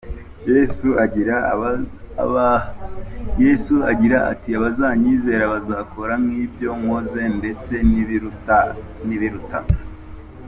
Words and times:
Yesu 3.43 3.75
agira 3.91 4.17
ati 4.31 4.49
abazanyizera 4.57 5.43
bazakora 5.53 6.13
nk’ibyo 6.25 6.69
nkoze 6.79 7.21
ndetse 7.37 7.73
n’ibibiruta” 7.87 8.57
Yoh. 9.63 9.81